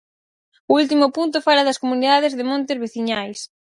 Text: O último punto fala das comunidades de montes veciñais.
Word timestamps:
O 0.71 0.71
último 0.81 1.05
punto 1.17 1.37
fala 1.47 1.67
das 1.67 1.81
comunidades 1.83 2.33
de 2.37 2.47
montes 2.51 2.81
veciñais. 2.85 3.39